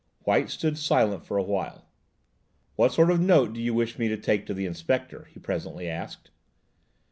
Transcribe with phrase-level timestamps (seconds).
[0.23, 1.87] White stood silent for awhile.
[2.75, 5.39] "What sort of a note do you wish me to take to the Inspector?" he
[5.39, 6.31] presently asked.